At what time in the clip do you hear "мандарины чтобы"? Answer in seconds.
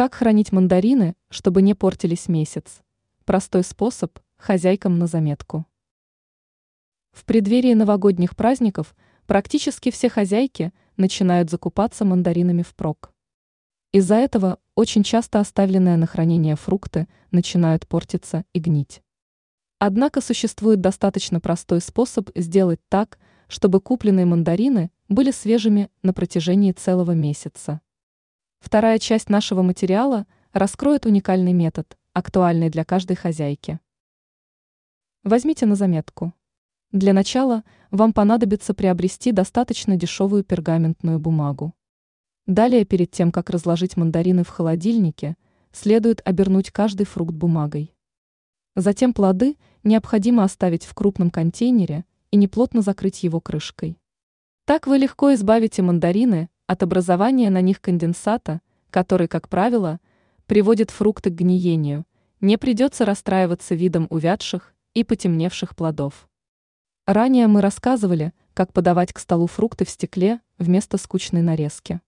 0.50-1.60